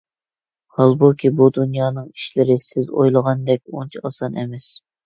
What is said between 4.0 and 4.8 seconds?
ئاسان ئەمەس.